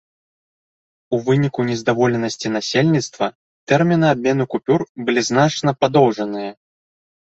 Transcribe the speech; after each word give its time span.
У 1.17 1.19
выніку 1.27 1.65
незадаволенасці 1.67 2.47
насельніцтва 2.55 3.25
тэрміны 3.73 4.07
абмену 4.13 4.43
купюр 4.55 4.81
былі 5.07 5.21
значна 5.33 5.71
падоўжаныя. 5.83 6.51